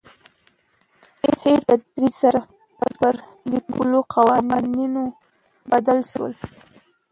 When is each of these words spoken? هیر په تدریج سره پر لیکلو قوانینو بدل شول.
هیر 1.43 1.59
په 1.67 1.73
تدریج 1.81 2.13
سره 2.23 2.41
پر 2.99 3.13
لیکلو 3.51 3.99
قوانینو 4.13 5.03
بدل 5.69 5.99
شول. 6.11 6.33